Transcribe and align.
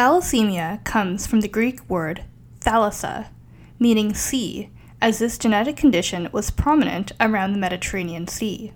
Thalassemia 0.00 0.82
comes 0.82 1.26
from 1.26 1.42
the 1.42 1.48
Greek 1.48 1.86
word 1.86 2.24
thalassa, 2.60 3.28
meaning 3.78 4.14
sea, 4.14 4.70
as 4.98 5.18
this 5.18 5.36
genetic 5.36 5.76
condition 5.76 6.30
was 6.32 6.50
prominent 6.50 7.12
around 7.20 7.52
the 7.52 7.58
Mediterranean 7.58 8.26
Sea. 8.26 8.72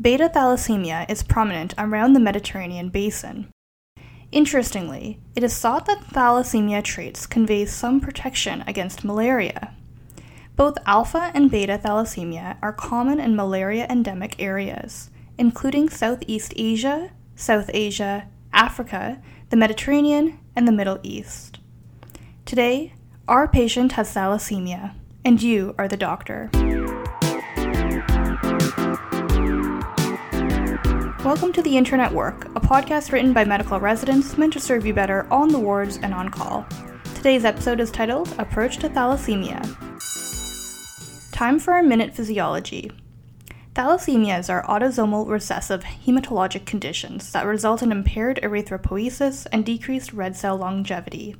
Beta 0.00 0.30
thalassemia 0.34 1.04
is 1.10 1.22
prominent 1.22 1.74
around 1.76 2.14
the 2.14 2.18
Mediterranean 2.20 2.88
basin. 2.88 3.50
Interestingly, 4.32 5.20
it 5.36 5.44
is 5.44 5.60
thought 5.60 5.84
that 5.84 6.00
thalassemia 6.14 6.82
traits 6.82 7.26
convey 7.26 7.66
some 7.66 8.00
protection 8.00 8.64
against 8.66 9.04
malaria. 9.04 9.74
Both 10.56 10.78
alpha 10.86 11.30
and 11.34 11.50
beta 11.50 11.78
thalassemia 11.84 12.56
are 12.62 12.72
common 12.72 13.20
in 13.20 13.36
malaria 13.36 13.86
endemic 13.90 14.40
areas, 14.40 15.10
including 15.36 15.90
Southeast 15.90 16.54
Asia, 16.56 17.10
South 17.36 17.68
Asia, 17.74 18.28
Africa, 18.50 19.20
the 19.50 19.56
Mediterranean, 19.56 20.38
and 20.54 20.68
the 20.68 20.72
Middle 20.72 20.98
East. 21.02 21.58
Today, 22.44 22.92
our 23.26 23.48
patient 23.48 23.92
has 23.92 24.12
thalassemia, 24.12 24.92
and 25.24 25.42
you 25.42 25.74
are 25.78 25.88
the 25.88 25.96
doctor. 25.96 26.50
Welcome 31.24 31.54
to 31.54 31.62
The 31.62 31.78
Internet 31.78 32.12
Work, 32.12 32.44
a 32.56 32.60
podcast 32.60 33.10
written 33.10 33.32
by 33.32 33.46
medical 33.46 33.80
residents 33.80 34.36
meant 34.36 34.52
to 34.52 34.60
serve 34.60 34.84
you 34.84 34.92
better 34.92 35.26
on 35.32 35.48
the 35.48 35.58
wards 35.58 35.96
and 35.96 36.12
on 36.12 36.28
call. 36.28 36.66
Today's 37.14 37.46
episode 37.46 37.80
is 37.80 37.90
titled 37.90 38.30
Approach 38.38 38.76
to 38.78 38.90
Thalassemia. 38.90 39.62
Time 41.32 41.58
for 41.58 41.78
a 41.78 41.82
minute 41.82 42.14
physiology. 42.14 42.90
Thalassemias 43.78 44.50
are 44.50 44.64
autosomal 44.64 45.28
recessive 45.28 45.84
hematologic 45.84 46.66
conditions 46.66 47.30
that 47.30 47.46
result 47.46 47.80
in 47.80 47.92
impaired 47.92 48.40
erythropoiesis 48.42 49.46
and 49.52 49.64
decreased 49.64 50.12
red 50.12 50.34
cell 50.34 50.56
longevity. 50.56 51.36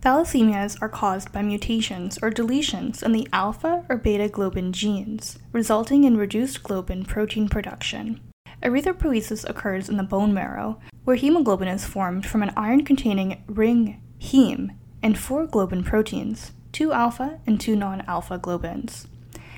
Thalassemias 0.00 0.80
are 0.80 0.88
caused 0.88 1.30
by 1.30 1.42
mutations 1.42 2.18
or 2.22 2.30
deletions 2.30 3.02
in 3.02 3.12
the 3.12 3.28
alpha 3.34 3.84
or 3.90 3.98
beta 3.98 4.30
globin 4.30 4.72
genes, 4.72 5.38
resulting 5.52 6.04
in 6.04 6.16
reduced 6.16 6.62
globin 6.62 7.06
protein 7.06 7.50
production. 7.50 8.18
Erythropoiesis 8.62 9.46
occurs 9.46 9.90
in 9.90 9.98
the 9.98 10.02
bone 10.02 10.32
marrow, 10.32 10.80
where 11.04 11.16
hemoglobin 11.16 11.68
is 11.68 11.84
formed 11.84 12.24
from 12.24 12.42
an 12.42 12.54
iron 12.56 12.82
containing 12.82 13.44
ring 13.46 14.00
heme 14.18 14.74
and 15.02 15.18
four 15.18 15.46
globin 15.46 15.84
proteins, 15.84 16.52
two 16.72 16.94
alpha 16.94 17.40
and 17.46 17.60
two 17.60 17.76
non 17.76 18.00
alpha 18.08 18.38
globins. 18.38 19.06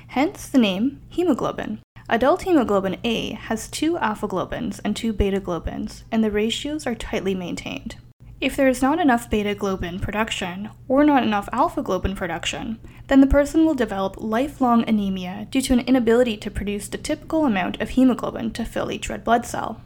Hence 0.07 0.49
the 0.49 0.57
name 0.57 0.99
hemoglobin. 1.07 1.79
Adult 2.09 2.41
hemoglobin 2.41 2.97
A 3.03 3.33
has 3.33 3.67
two 3.67 3.97
alpha 3.97 4.27
globins 4.27 4.79
and 4.83 4.95
two 4.95 5.13
beta 5.13 5.39
globins, 5.39 6.03
and 6.11 6.23
the 6.23 6.31
ratios 6.31 6.85
are 6.85 6.95
tightly 6.95 7.35
maintained. 7.35 7.95
If 8.41 8.55
there 8.55 8.67
is 8.67 8.81
not 8.81 8.99
enough 8.99 9.29
beta 9.29 9.53
globin 9.53 10.01
production 10.01 10.71
or 10.87 11.03
not 11.03 11.21
enough 11.21 11.47
alpha 11.53 11.83
globin 11.83 12.15
production, 12.15 12.79
then 13.07 13.21
the 13.21 13.27
person 13.27 13.65
will 13.65 13.75
develop 13.75 14.15
lifelong 14.17 14.83
anemia 14.89 15.47
due 15.51 15.61
to 15.61 15.73
an 15.73 15.81
inability 15.81 16.37
to 16.37 16.49
produce 16.49 16.87
the 16.87 16.97
typical 16.97 17.45
amount 17.45 17.79
of 17.79 17.91
hemoglobin 17.91 18.51
to 18.53 18.65
fill 18.65 18.91
each 18.91 19.09
red 19.09 19.23
blood 19.23 19.45
cell. 19.45 19.79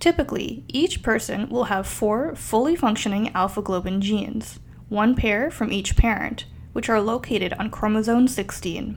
Typically, 0.00 0.64
each 0.66 1.02
person 1.02 1.48
will 1.50 1.64
have 1.64 1.86
four 1.86 2.34
fully 2.34 2.74
functioning 2.74 3.30
alpha 3.34 3.62
globin 3.62 4.00
genes, 4.00 4.58
one 4.88 5.14
pair 5.14 5.50
from 5.50 5.70
each 5.70 5.94
parent, 5.94 6.46
which 6.72 6.88
are 6.88 7.02
located 7.02 7.52
on 7.54 7.70
chromosome 7.70 8.26
16. 8.26 8.96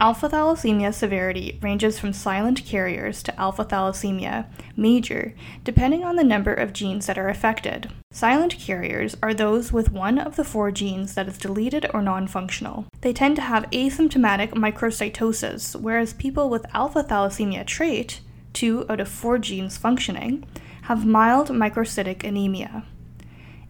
Alpha 0.00 0.30
thalassemia 0.30 0.94
severity 0.94 1.58
ranges 1.60 1.98
from 1.98 2.14
silent 2.14 2.64
carriers 2.64 3.22
to 3.22 3.38
alpha 3.38 3.66
thalassemia 3.66 4.46
major, 4.74 5.34
depending 5.62 6.02
on 6.02 6.16
the 6.16 6.24
number 6.24 6.54
of 6.54 6.72
genes 6.72 7.04
that 7.04 7.18
are 7.18 7.28
affected. 7.28 7.92
Silent 8.10 8.56
carriers 8.58 9.14
are 9.22 9.34
those 9.34 9.74
with 9.74 9.92
one 9.92 10.18
of 10.18 10.36
the 10.36 10.44
four 10.44 10.70
genes 10.70 11.14
that 11.14 11.28
is 11.28 11.36
deleted 11.36 11.84
or 11.92 12.00
non 12.00 12.26
functional. 12.26 12.86
They 13.02 13.12
tend 13.12 13.36
to 13.36 13.42
have 13.42 13.70
asymptomatic 13.72 14.52
microcytosis, 14.52 15.78
whereas 15.78 16.14
people 16.14 16.48
with 16.48 16.64
alpha 16.74 17.04
thalassemia 17.04 17.66
trait, 17.66 18.22
two 18.54 18.86
out 18.88 19.00
of 19.00 19.08
four 19.08 19.36
genes 19.36 19.76
functioning, 19.76 20.46
have 20.84 21.04
mild 21.04 21.50
microcytic 21.50 22.24
anemia. 22.24 22.84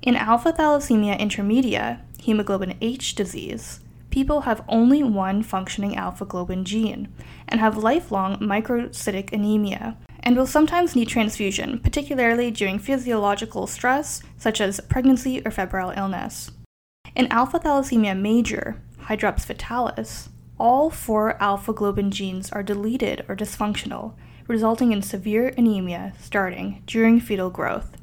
In 0.01 0.15
alpha 0.15 0.53
thalassemia 0.53 1.19
intermedia, 1.19 2.03
hemoglobin 2.21 2.77
H 2.81 3.17
disease, 3.17 3.81
people 4.10 4.43
have 4.43 4.65
only 4.69 5.03
one 5.03 5.43
functioning 5.43 5.97
alpha 5.97 6.26
globin 6.26 6.65
gene 6.65 7.09
and 7.48 7.60
have 7.60 7.76
lifelong 7.76 8.37
microcytic 8.38 9.32
anemia 9.32 9.97
and 10.21 10.37
will 10.37 10.47
sometimes 10.47 10.94
need 10.94 11.09
transfusion, 11.09 11.78
particularly 11.78 12.50
during 12.50 12.78
physiological 12.78 13.66
stress 13.66 14.22
such 14.37 14.60
as 14.60 14.81
pregnancy 14.88 15.41
or 15.44 15.50
febrile 15.50 15.93
illness. 15.97 16.50
In 17.15 17.26
alpha 17.28 17.59
thalassemia 17.59 18.19
major, 18.19 18.81
hydrops 19.04 19.47
fetalis, 19.47 20.28
all 20.59 20.91
four 20.91 21.41
alpha 21.42 21.72
globin 21.72 22.10
genes 22.10 22.53
are 22.53 22.62
deleted 22.62 23.25
or 23.28 23.34
dysfunctional, 23.34 24.15
resulting 24.47 24.92
in 24.92 25.00
severe 25.00 25.48
anemia 25.56 26.12
starting 26.21 26.82
during 26.87 27.19
fetal 27.19 27.50
growth. 27.50 27.97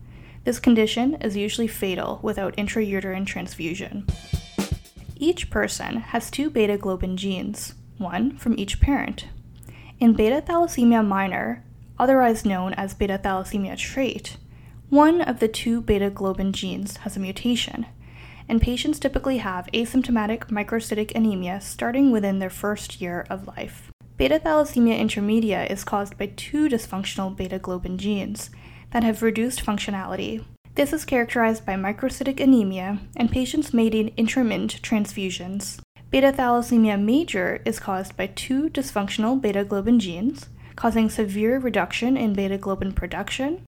This 0.43 0.59
condition 0.59 1.15
is 1.15 1.37
usually 1.37 1.67
fatal 1.67 2.19
without 2.23 2.55
intrauterine 2.55 3.25
transfusion. 3.25 4.07
Each 5.19 5.49
person 5.49 5.97
has 5.97 6.29
two 6.29 6.51
beta 6.51 6.77
globin 6.77 7.15
genes, 7.15 7.73
one 7.97 8.37
from 8.37 8.53
each 8.57 8.79
parent. 8.79 9.25
In 9.99 10.13
beta 10.13 10.43
thalassemia 10.45 11.03
minor, 11.03 11.65
otherwise 11.97 12.45
known 12.45 12.75
as 12.75 12.93
beta 12.93 13.19
thalassemia 13.23 13.75
trait, 13.77 14.37
one 14.89 15.21
of 15.21 15.39
the 15.39 15.47
two 15.47 15.81
beta 15.81 16.11
globin 16.11 16.51
genes 16.51 16.97
has 16.97 17.17
a 17.17 17.19
mutation, 17.19 17.87
and 18.47 18.61
patients 18.61 18.99
typically 18.99 19.39
have 19.39 19.67
asymptomatic 19.73 20.51
microcytic 20.51 21.15
anemia 21.15 21.61
starting 21.61 22.11
within 22.11 22.37
their 22.37 22.51
first 22.51 23.01
year 23.01 23.25
of 23.27 23.47
life. 23.47 23.91
Beta 24.17 24.39
thalassemia 24.39 24.99
intermedia 24.99 25.67
is 25.67 25.83
caused 25.83 26.15
by 26.19 26.27
two 26.35 26.69
dysfunctional 26.69 27.35
beta 27.35 27.57
globin 27.57 27.97
genes 27.97 28.51
that 28.91 29.03
have 29.03 29.23
reduced 29.23 29.65
functionality, 29.65 30.45
this 30.77 30.93
is 30.93 31.05
characterized 31.05 31.65
by 31.65 31.73
microcytic 31.73 32.39
anemia, 32.39 32.99
and 33.15 33.31
patients 33.31 33.73
may 33.73 33.89
need 33.89 34.13
intermittent 34.15 34.79
transfusions. 34.83 35.79
Beta 36.11 36.31
thalassemia 36.31 37.01
major 37.01 37.63
is 37.65 37.79
caused 37.79 38.15
by 38.15 38.27
two 38.27 38.69
dysfunctional 38.69 39.41
beta 39.41 39.65
globin 39.65 39.97
genes, 39.97 40.49
causing 40.75 41.09
severe 41.09 41.57
reduction 41.57 42.15
in 42.15 42.33
beta 42.33 42.59
globin 42.59 42.93
production 42.93 43.65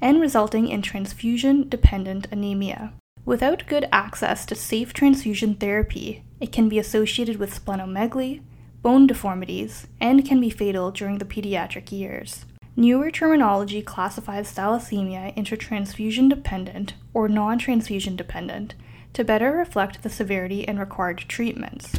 and 0.00 0.20
resulting 0.20 0.68
in 0.68 0.82
transfusion 0.82 1.68
dependent 1.68 2.28
anemia. 2.30 2.92
Without 3.24 3.66
good 3.66 3.88
access 3.90 4.46
to 4.46 4.54
safe 4.54 4.92
transfusion 4.92 5.56
therapy, 5.56 6.22
it 6.38 6.52
can 6.52 6.68
be 6.68 6.78
associated 6.78 7.40
with 7.40 7.52
splenomegaly, 7.52 8.40
bone 8.82 9.08
deformities, 9.08 9.88
and 10.00 10.24
can 10.24 10.40
be 10.40 10.50
fatal 10.50 10.92
during 10.92 11.18
the 11.18 11.24
pediatric 11.24 11.90
years. 11.90 12.44
Newer 12.74 13.10
terminology 13.10 13.82
classifies 13.82 14.50
thalassemia 14.54 15.36
into 15.36 15.58
transfusion 15.58 16.30
dependent 16.30 16.94
or 17.12 17.28
non 17.28 17.58
transfusion 17.58 18.16
dependent 18.16 18.74
to 19.12 19.24
better 19.24 19.52
reflect 19.52 20.02
the 20.02 20.08
severity 20.08 20.66
and 20.66 20.80
required 20.80 21.18
treatments. 21.18 21.92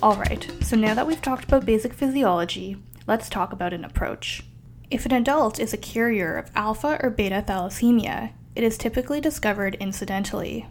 Alright, 0.00 0.48
so 0.60 0.76
now 0.76 0.94
that 0.94 1.06
we've 1.06 1.20
talked 1.20 1.42
about 1.44 1.66
basic 1.66 1.92
physiology, 1.92 2.76
let's 3.08 3.28
talk 3.28 3.52
about 3.52 3.72
an 3.72 3.84
approach. 3.84 4.44
If 4.88 5.04
an 5.04 5.12
adult 5.12 5.58
is 5.58 5.72
a 5.72 5.78
carrier 5.78 6.36
of 6.36 6.52
alpha 6.54 7.00
or 7.02 7.10
beta 7.10 7.44
thalassemia, 7.44 8.30
it 8.54 8.62
is 8.62 8.78
typically 8.78 9.20
discovered 9.20 9.76
incidentally. 9.80 10.68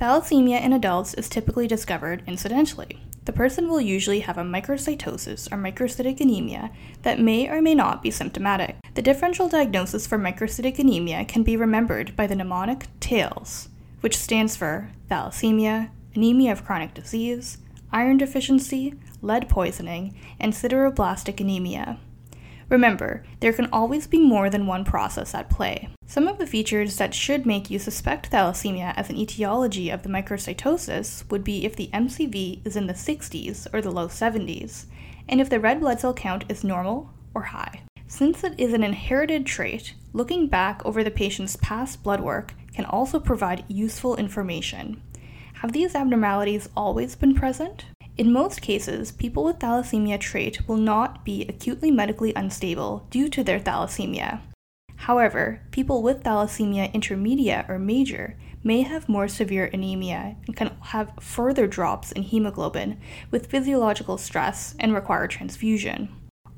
Thalassemia 0.00 0.60
in 0.60 0.72
adults 0.72 1.14
is 1.14 1.28
typically 1.28 1.68
discovered 1.68 2.24
incidentally, 2.26 3.00
the 3.24 3.32
person 3.32 3.68
will 3.68 3.80
usually 3.80 4.20
have 4.20 4.36
a 4.36 4.42
microcytosis 4.42 5.50
or 5.50 5.56
microcytic 5.56 6.20
anemia 6.20 6.70
that 7.02 7.20
may 7.20 7.48
or 7.48 7.62
may 7.62 7.74
not 7.74 8.02
be 8.02 8.10
symptomatic. 8.10 8.76
The 8.94 9.02
differential 9.02 9.48
diagnosis 9.48 10.06
for 10.06 10.18
microcytic 10.18 10.78
anemia 10.78 11.24
can 11.24 11.42
be 11.42 11.56
remembered 11.56 12.14
by 12.16 12.26
the 12.26 12.36
mnemonic 12.36 12.86
TAILS, 13.00 13.68
which 14.00 14.16
stands 14.16 14.56
for 14.56 14.90
thalassemia, 15.10 15.90
anemia 16.14 16.52
of 16.52 16.64
chronic 16.64 16.94
disease, 16.94 17.58
iron 17.92 18.18
deficiency, 18.18 18.94
lead 19.22 19.48
poisoning, 19.48 20.14
and 20.38 20.52
sideroblastic 20.52 21.40
anemia. 21.40 21.98
Remember, 22.68 23.24
there 23.40 23.52
can 23.52 23.68
always 23.72 24.06
be 24.06 24.18
more 24.18 24.50
than 24.50 24.66
one 24.66 24.84
process 24.84 25.34
at 25.34 25.50
play. 25.50 25.88
Some 26.06 26.28
of 26.28 26.38
the 26.38 26.46
features 26.46 26.96
that 26.96 27.14
should 27.14 27.46
make 27.46 27.70
you 27.70 27.78
suspect 27.78 28.30
thalassemia 28.30 28.94
as 28.96 29.10
an 29.10 29.16
etiology 29.16 29.90
of 29.90 30.02
the 30.02 30.08
microcytosis 30.08 31.30
would 31.30 31.44
be 31.44 31.64
if 31.64 31.76
the 31.76 31.90
MCV 31.92 32.66
is 32.66 32.76
in 32.76 32.86
the 32.86 32.94
60s 32.94 33.66
or 33.72 33.80
the 33.80 33.90
low 33.90 34.08
70s, 34.08 34.86
and 35.28 35.40
if 35.40 35.50
the 35.50 35.60
red 35.60 35.80
blood 35.80 36.00
cell 36.00 36.14
count 36.14 36.44
is 36.48 36.64
normal 36.64 37.10
or 37.34 37.42
high. 37.42 37.82
Since 38.06 38.44
it 38.44 38.54
is 38.58 38.72
an 38.72 38.84
inherited 38.84 39.46
trait, 39.46 39.94
looking 40.12 40.46
back 40.46 40.84
over 40.84 41.02
the 41.02 41.10
patient's 41.10 41.56
past 41.56 42.02
blood 42.02 42.20
work 42.20 42.54
can 42.72 42.84
also 42.84 43.18
provide 43.18 43.64
useful 43.68 44.16
information. 44.16 45.02
Have 45.54 45.72
these 45.72 45.94
abnormalities 45.94 46.68
always 46.76 47.16
been 47.16 47.34
present? 47.34 47.86
In 48.16 48.32
most 48.32 48.62
cases, 48.62 49.10
people 49.10 49.42
with 49.42 49.58
thalassemia 49.58 50.20
trait 50.20 50.68
will 50.68 50.76
not 50.76 51.24
be 51.24 51.46
acutely 51.48 51.90
medically 51.90 52.32
unstable 52.34 53.08
due 53.10 53.28
to 53.28 53.42
their 53.42 53.58
thalassemia. 53.58 54.40
However, 54.96 55.60
people 55.72 56.00
with 56.00 56.22
thalassemia 56.22 56.92
intermedia 56.94 57.68
or 57.68 57.78
major 57.78 58.38
may 58.62 58.82
have 58.82 59.08
more 59.08 59.26
severe 59.26 59.68
anemia 59.72 60.36
and 60.46 60.56
can 60.56 60.76
have 60.80 61.12
further 61.20 61.66
drops 61.66 62.12
in 62.12 62.22
hemoglobin 62.22 63.00
with 63.32 63.48
physiological 63.48 64.16
stress 64.16 64.76
and 64.78 64.94
require 64.94 65.26
transfusion. 65.26 66.08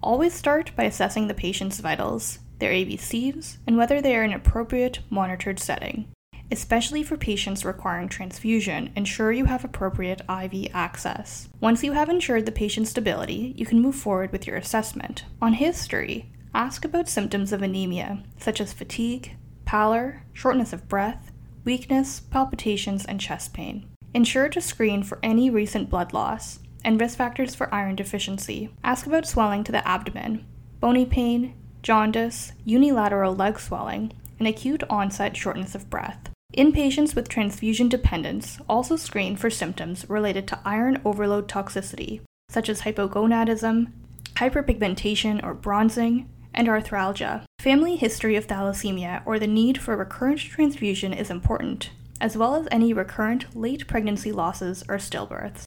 Always 0.03 0.35
start 0.35 0.73
by 0.77 0.85
assessing 0.85 1.27
the 1.27 1.35
patient's 1.35 1.81
vitals, 1.81 2.39
their 2.59 2.71
ABCs, 2.71 3.57
and 3.67 3.79
whether 3.79 4.03
they 4.03 4.15
are 4.15 4.23
in 4.23 4.33
an 4.33 4.37
appropriate 4.37 5.01
monitored 5.09 5.59
setting. 5.59 6.07
Especially 6.51 7.03
for 7.03 7.17
patients 7.17 7.65
requiring 7.65 8.09
transfusion, 8.09 8.93
ensure 8.95 9.33
you 9.33 9.47
have 9.47 9.65
appropriate 9.65 10.23
IV 10.29 10.69
access. 10.73 11.49
Once 11.61 11.83
you 11.83 11.93
have 11.93 12.09
ensured 12.09 12.47
the 12.47 12.53
patient's 12.53 12.91
stability, 12.91 13.53
you 13.57 13.67
can 13.67 13.81
move 13.81 13.97
forward 13.97 14.31
with 14.31 14.47
your 14.47 14.57
assessment. 14.57 15.25
On 15.43 15.55
history, 15.55 16.31
ask 16.55 16.85
about 16.85 17.09
symptoms 17.09 17.53
of 17.53 17.63
anemia, 17.63 18.23
such 18.39 18.61
as 18.61 18.73
fatigue, 18.73 19.37
pallor, 19.65 20.23
shortness 20.33 20.73
of 20.73 20.89
breath, 20.89 21.33
weakness, 21.65 22.21
palpitations, 22.21 23.05
and 23.05 23.21
chest 23.21 23.53
pain. 23.53 23.89
Ensure 24.15 24.49
to 24.49 24.61
screen 24.61 25.03
for 25.03 25.19
any 25.23 25.51
recent 25.51 25.91
blood 25.91 26.13
loss 26.13 26.61
and 26.85 27.01
risk 27.01 27.19
factors 27.19 27.57
for 27.57 27.75
iron 27.75 27.97
deficiency. 27.97 28.71
Ask 28.85 29.07
about 29.07 29.27
swelling 29.27 29.65
to 29.65 29.73
the 29.73 29.87
abdomen, 29.87 30.47
bony 30.79 31.05
pain, 31.05 31.55
jaundice, 31.83 32.53
unilateral 32.65 33.35
leg 33.35 33.59
swelling, 33.59 34.13
and 34.39 34.47
acute 34.47 34.85
onset 34.89 35.37
shortness 35.37 35.75
of 35.75 35.91
breath. 35.91 36.31
In 36.57 36.73
patients 36.73 37.15
with 37.15 37.29
transfusion 37.29 37.91
dependence, 37.91 38.59
also 38.67 38.97
screen 38.97 39.37
for 39.37 39.51
symptoms 39.51 40.09
related 40.09 40.49
to 40.49 40.59
iron 40.65 41.03
overload 41.05 41.49
toxicity, 41.49 42.23
such 42.49 42.71
as 42.71 42.81
hypogonadism, 42.81 43.93
hyperpigmentation 44.37 45.45
or 45.45 45.53
bronzing, 45.53 46.31
and 46.55 46.67
arthralgia. 46.67 47.45
Family 47.59 47.97
history 47.97 48.37
of 48.37 48.47
thalassemia 48.47 49.21
or 49.27 49.39
the 49.39 49.47
need 49.47 49.77
for 49.77 49.99
recurrent 49.99 50.41
transfusion 50.41 51.13
is 51.13 51.29
important, 51.29 51.91
as 52.23 52.39
well 52.39 52.55
as 52.55 52.67
any 52.71 52.95
recurrent 52.95 53.55
late 53.55 53.87
pregnancy 53.87 54.33
losses 54.33 54.83
or 54.89 54.97
stillbirths. 54.97 55.67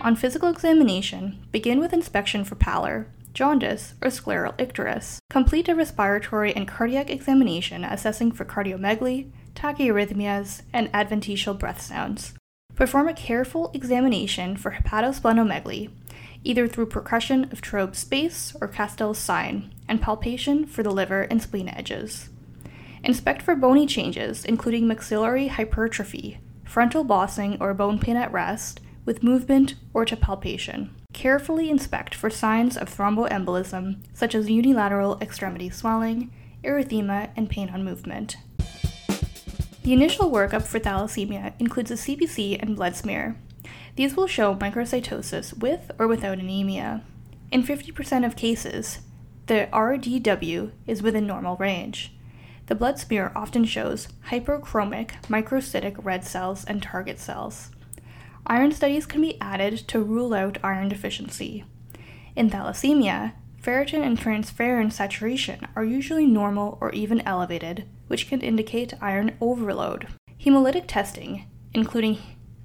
On 0.00 0.16
physical 0.16 0.48
examination, 0.48 1.38
begin 1.52 1.80
with 1.80 1.92
inspection 1.92 2.44
for 2.44 2.54
pallor, 2.54 3.08
jaundice, 3.32 3.94
or 4.02 4.10
scleral 4.10 4.56
icterus. 4.58 5.18
Complete 5.30 5.68
a 5.68 5.74
respiratory 5.74 6.54
and 6.54 6.66
cardiac 6.66 7.10
examination 7.10 7.84
assessing 7.84 8.32
for 8.32 8.44
cardiomegaly, 8.44 9.30
tachyarrhythmias, 9.54 10.62
and 10.72 10.90
adventitious 10.92 11.56
breath 11.56 11.80
sounds. 11.80 12.34
Perform 12.74 13.08
a 13.08 13.14
careful 13.14 13.70
examination 13.74 14.56
for 14.56 14.72
hepatosplenomegaly, 14.72 15.90
either 16.44 16.66
through 16.66 16.86
percussion 16.86 17.44
of 17.52 17.60
Traube's 17.60 17.98
space 17.98 18.56
or 18.60 18.68
Castell's 18.68 19.18
sign, 19.18 19.74
and 19.88 20.00
palpation 20.00 20.66
for 20.66 20.82
the 20.82 20.90
liver 20.90 21.22
and 21.22 21.42
spleen 21.42 21.68
edges. 21.68 22.30
Inspect 23.04 23.42
for 23.42 23.54
bony 23.54 23.86
changes, 23.86 24.44
including 24.44 24.86
maxillary 24.86 25.48
hypertrophy, 25.48 26.38
frontal 26.64 27.04
bossing 27.04 27.56
or 27.60 27.74
bone 27.74 27.98
pain 27.98 28.16
at 28.16 28.32
rest, 28.32 28.80
with 29.04 29.22
movement 29.22 29.74
or 29.92 30.04
to 30.04 30.16
palpation. 30.16 30.94
Carefully 31.12 31.68
inspect 31.68 32.14
for 32.14 32.30
signs 32.30 32.76
of 32.76 32.94
thromboembolism, 32.94 33.98
such 34.14 34.34
as 34.34 34.48
unilateral 34.48 35.18
extremity 35.20 35.68
swelling, 35.68 36.30
erythema, 36.64 37.30
and 37.36 37.50
pain 37.50 37.70
on 37.70 37.84
movement. 37.84 38.36
The 39.82 39.92
initial 39.92 40.30
workup 40.30 40.62
for 40.62 40.78
thalassemia 40.78 41.54
includes 41.58 41.90
a 41.90 41.94
CBC 41.94 42.60
and 42.60 42.76
blood 42.76 42.94
smear. 42.96 43.36
These 43.96 44.14
will 44.14 44.26
show 44.26 44.54
microcytosis 44.54 45.58
with 45.58 45.90
or 45.98 46.06
without 46.06 46.38
anemia. 46.38 47.02
In 47.50 47.62
50% 47.62 48.24
of 48.24 48.36
cases, 48.36 49.00
the 49.46 49.68
RDW 49.72 50.70
is 50.86 51.02
within 51.02 51.26
normal 51.26 51.56
range. 51.56 52.12
The 52.66 52.76
blood 52.76 53.00
smear 53.00 53.32
often 53.34 53.64
shows 53.64 54.06
hyperchromic 54.28 55.10
microcytic 55.24 55.96
red 56.04 56.24
cells 56.24 56.64
and 56.64 56.80
target 56.80 57.18
cells. 57.18 57.70
Iron 58.46 58.72
studies 58.72 59.06
can 59.06 59.20
be 59.20 59.40
added 59.40 59.78
to 59.88 60.00
rule 60.00 60.34
out 60.34 60.58
iron 60.62 60.88
deficiency. 60.88 61.64
In 62.34 62.50
thalassemia, 62.50 63.32
ferritin 63.62 64.02
and 64.02 64.18
transferrin 64.18 64.92
saturation 64.92 65.66
are 65.76 65.84
usually 65.84 66.26
normal 66.26 66.78
or 66.80 66.90
even 66.92 67.20
elevated, 67.22 67.86
which 68.06 68.28
can 68.28 68.40
indicate 68.40 68.94
iron 69.00 69.36
overload. 69.40 70.08
Hemolytic 70.40 70.84
testing, 70.86 71.46
including 71.74 72.18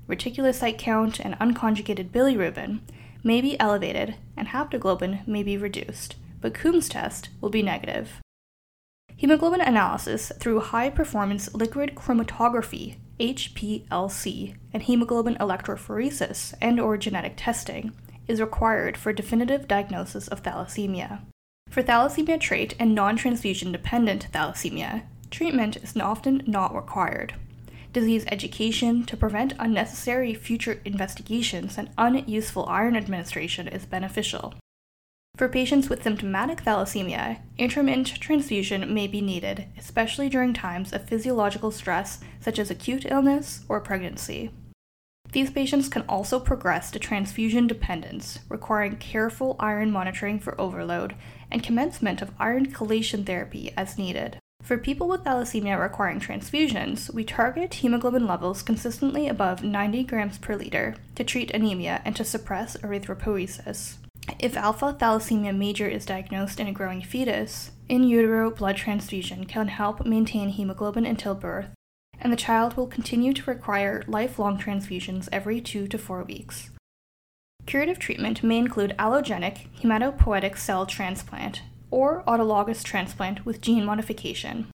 reticulocyte 0.07 0.77
count 0.77 1.19
and 1.19 1.37
unconjugated 1.39 2.09
bilirubin, 2.09 2.79
may 3.23 3.41
be 3.41 3.59
elevated 3.59 4.15
and 4.37 4.49
haptoglobin 4.49 5.27
may 5.27 5.43
be 5.43 5.57
reduced, 5.57 6.15
but 6.41 6.53
Coombs 6.53 6.87
test 6.87 7.29
will 7.41 7.49
be 7.49 7.61
negative. 7.61 8.21
Hemoglobin 9.17 9.61
analysis 9.61 10.31
through 10.39 10.59
high 10.59 10.89
performance 10.89 11.53
liquid 11.53 11.95
chromatography 11.95 12.97
HPLC 13.19 14.55
and 14.73 14.83
hemoglobin 14.83 15.35
electrophoresis 15.35 16.53
and 16.61 16.79
or 16.79 16.97
genetic 16.97 17.33
testing 17.37 17.93
is 18.27 18.41
required 18.41 18.97
for 18.97 19.13
definitive 19.13 19.67
diagnosis 19.67 20.27
of 20.27 20.43
thalassemia. 20.43 21.21
For 21.69 21.83
thalassemia 21.83 22.39
trait 22.39 22.75
and 22.79 22.93
non-transfusion 22.93 23.71
dependent 23.71 24.27
thalassemia, 24.31 25.03
treatment 25.29 25.77
is 25.77 25.95
often 25.97 26.43
not 26.45 26.75
required. 26.75 27.35
Disease 27.93 28.25
education 28.29 29.05
to 29.05 29.15
prevent 29.15 29.53
unnecessary 29.59 30.33
future 30.33 30.81
investigations 30.83 31.77
and 31.77 31.89
unuseful 31.97 32.65
iron 32.67 32.97
administration 32.97 33.69
is 33.69 33.85
beneficial. 33.85 34.53
For 35.35 35.49
patients 35.49 35.89
with 35.89 36.03
symptomatic 36.03 36.63
thalassemia, 36.63 37.39
intermittent 37.57 38.07
transfusion 38.21 38.93
may 38.93 39.05
be 39.05 39.19
needed, 39.19 39.65
especially 39.77 40.29
during 40.29 40.53
times 40.53 40.93
of 40.93 41.09
physiological 41.09 41.71
stress 41.71 42.21
such 42.39 42.57
as 42.57 42.71
acute 42.71 43.05
illness 43.05 43.65
or 43.67 43.81
pregnancy. 43.81 44.51
These 45.33 45.51
patients 45.51 45.89
can 45.89 46.03
also 46.07 46.39
progress 46.39 46.89
to 46.91 46.99
transfusion 46.99 47.67
dependence, 47.67 48.39
requiring 48.47 48.95
careful 48.95 49.57
iron 49.59 49.91
monitoring 49.91 50.39
for 50.39 50.59
overload 50.59 51.15
and 51.51 51.61
commencement 51.61 52.21
of 52.21 52.31
iron 52.39 52.71
chelation 52.71 53.25
therapy 53.25 53.73
as 53.75 53.97
needed. 53.97 54.37
For 54.61 54.77
people 54.77 55.09
with 55.09 55.25
thalassemia 55.25 55.77
requiring 55.77 56.21
transfusions, 56.21 57.13
we 57.13 57.25
target 57.25 57.73
hemoglobin 57.73 58.25
levels 58.25 58.61
consistently 58.61 59.27
above 59.27 59.63
90 59.63 60.05
grams 60.05 60.37
per 60.37 60.55
liter 60.55 60.95
to 61.15 61.25
treat 61.25 61.51
anemia 61.51 62.01
and 62.05 62.15
to 62.15 62.23
suppress 62.23 62.77
erythropoiesis. 62.77 63.97
If 64.39 64.57
alpha 64.57 64.93
thalassemia 64.99 65.55
major 65.55 65.87
is 65.87 66.05
diagnosed 66.05 66.59
in 66.59 66.67
a 66.67 66.71
growing 66.71 67.01
fetus, 67.01 67.71
in 67.87 68.03
utero 68.03 68.49
blood 68.49 68.75
transfusion 68.75 69.45
can 69.45 69.67
help 69.67 70.05
maintain 70.05 70.49
hemoglobin 70.49 71.05
until 71.05 71.35
birth, 71.35 71.69
and 72.19 72.33
the 72.33 72.37
child 72.37 72.75
will 72.75 72.87
continue 72.87 73.33
to 73.33 73.49
require 73.49 74.03
lifelong 74.07 74.57
transfusions 74.57 75.29
every 75.31 75.61
two 75.61 75.87
to 75.87 75.97
four 75.97 76.23
weeks. 76.23 76.71
Curative 77.65 77.99
treatment 77.99 78.43
may 78.43 78.57
include 78.57 78.95
allogenic 78.97 79.67
hematopoietic 79.81 80.57
cell 80.57 80.85
transplant 80.85 81.61
or 81.91 82.23
autologous 82.27 82.83
transplant 82.83 83.45
with 83.45 83.61
gene 83.61 83.85
modification. 83.85 84.67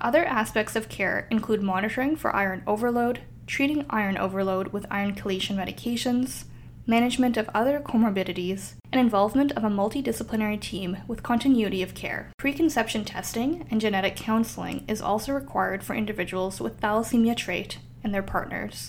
Other 0.00 0.24
aspects 0.24 0.76
of 0.76 0.88
care 0.88 1.26
include 1.30 1.62
monitoring 1.62 2.16
for 2.16 2.34
iron 2.34 2.62
overload, 2.66 3.20
treating 3.46 3.86
iron 3.88 4.18
overload 4.18 4.68
with 4.68 4.86
iron 4.90 5.14
chelation 5.14 5.56
medications, 5.56 6.44
management 6.86 7.36
of 7.36 7.50
other 7.52 7.80
comorbidities, 7.80 8.74
and 8.92 9.00
involvement 9.00 9.52
of 9.52 9.64
a 9.64 9.68
multidisciplinary 9.68 10.60
team 10.60 10.98
with 11.08 11.22
continuity 11.22 11.82
of 11.82 11.94
care. 11.94 12.30
Preconception 12.38 13.04
testing 13.04 13.66
and 13.70 13.80
genetic 13.80 14.16
counseling 14.16 14.84
is 14.86 15.02
also 15.02 15.32
required 15.32 15.82
for 15.82 15.94
individuals 15.94 16.60
with 16.60 16.80
thalassemia 16.80 17.36
trait 17.36 17.78
and 18.04 18.14
their 18.14 18.22
partners. 18.22 18.88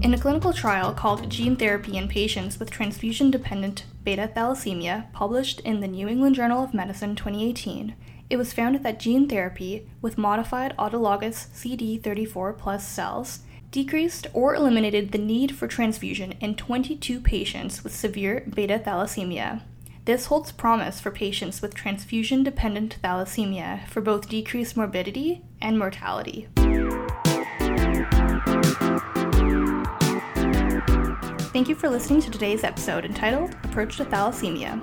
In 0.00 0.14
a 0.14 0.18
clinical 0.18 0.54
trial 0.54 0.94
called 0.94 1.28
Gene 1.28 1.56
Therapy 1.56 1.98
in 1.98 2.08
Patients 2.08 2.58
with 2.58 2.70
Transfusion 2.70 3.30
Dependent 3.30 3.84
Beta 4.04 4.30
Thalassemia, 4.34 5.12
published 5.12 5.60
in 5.60 5.80
the 5.80 5.88
New 5.88 6.08
England 6.08 6.34
Journal 6.34 6.64
of 6.64 6.72
Medicine 6.72 7.14
2018, 7.14 7.94
it 8.30 8.36
was 8.36 8.52
found 8.52 8.82
that 8.82 9.00
gene 9.00 9.28
therapy 9.28 9.86
with 10.00 10.16
modified 10.16 10.74
autologous 10.78 11.48
CD34 11.48 12.56
plus 12.56 12.86
cells 12.86 13.40
decreased 13.70 14.26
or 14.32 14.54
eliminated 14.54 15.12
the 15.12 15.18
need 15.18 15.54
for 15.54 15.66
transfusion 15.66 16.32
in 16.40 16.54
22 16.54 17.20
patients 17.20 17.84
with 17.84 17.94
severe 17.94 18.44
beta 18.54 18.78
thalassemia. 18.78 19.62
This 20.06 20.26
holds 20.26 20.52
promise 20.52 21.00
for 21.00 21.10
patients 21.10 21.60
with 21.60 21.74
transfusion 21.74 22.42
dependent 22.42 22.96
thalassemia 23.02 23.86
for 23.88 24.00
both 24.00 24.28
decreased 24.28 24.74
morbidity 24.76 25.42
and 25.60 25.78
mortality. 25.78 26.48
Thank 31.52 31.68
you 31.68 31.74
for 31.74 31.88
listening 31.90 32.22
to 32.22 32.30
today's 32.30 32.64
episode 32.64 33.04
entitled 33.04 33.54
Approach 33.64 33.96
to 33.98 34.04
Thalassemia. 34.04 34.82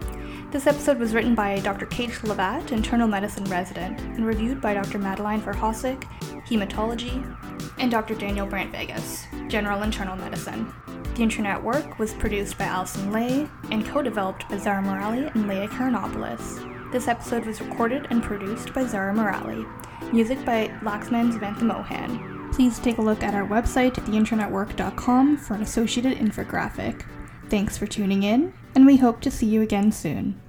This 0.52 0.68
episode 0.68 1.00
was 1.00 1.14
written 1.14 1.34
by 1.34 1.60
Dr. 1.60 1.86
Kate 1.88 2.12
Lovatt, 2.12 2.72
internal 2.72 3.08
medicine 3.08 3.46
resident, 3.46 4.00
and 4.00 4.26
reviewed 4.26 4.62
by 4.62 4.74
Dr. 4.74 5.00
Madeleine 5.00 5.42
Verhovsek, 5.42 6.04
hematology, 6.48 7.36
and 7.78 7.92
Dr. 7.92 8.16
Daniel 8.16 8.46
Brandt 8.48 8.72
Vegas, 8.72 9.26
general 9.48 9.84
internal 9.84 10.16
medicine. 10.16 10.74
The 11.16 11.24
Internet 11.24 11.64
Work 11.64 11.98
was 11.98 12.14
produced 12.14 12.58
by 12.58 12.66
Allison 12.66 13.12
Lay 13.12 13.48
and 13.72 13.86
co 13.86 14.02
developed 14.02 14.50
by 14.50 14.58
Zara 14.58 14.84
Morali 14.84 15.34
and 15.34 15.48
Leah 15.48 15.68
Karanopoulos. 15.68 16.92
This 16.92 17.08
episode 17.08 17.46
was 17.46 17.62
recorded 17.62 18.08
and 18.10 18.22
produced 18.22 18.74
by 18.74 18.86
Zara 18.86 19.14
Morali. 19.14 19.66
Music 20.12 20.44
by 20.46 20.68
Laxman 20.82 21.34
Samantha 21.34 21.64
Mohan. 21.64 22.52
Please 22.54 22.80
take 22.80 22.98
a 22.98 23.02
look 23.02 23.24
at 23.24 23.34
our 23.34 23.48
website, 23.48 23.94
theinternetwork.com, 23.96 25.38
for 25.38 25.56
an 25.56 25.62
associated 25.62 26.18
infographic. 26.18 27.06
Thanks 27.50 27.78
for 27.78 27.88
tuning 27.88 28.24
in, 28.24 28.54
and 28.76 28.86
we 28.86 28.98
hope 28.98 29.22
to 29.22 29.32
see 29.32 29.46
you 29.46 29.62
again 29.62 29.92
soon. 29.92 30.42